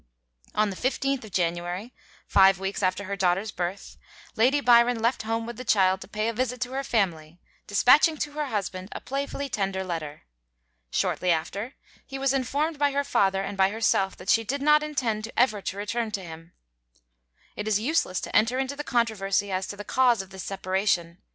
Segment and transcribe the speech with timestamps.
[0.55, 1.93] On the 15th of January,
[2.27, 3.97] five weeks after her daughter's birth,
[4.35, 8.17] Lady Byron left home with the child to pay a visit to her family, dispatching
[8.17, 10.23] to her husband a playfully tender letter.
[10.89, 14.81] Shortly after, he was informed by her father and by herself that she did not
[14.81, 16.53] intend ever to return to him.
[17.55, 21.19] It is useless to enter into the controversy as to the cause of this separation.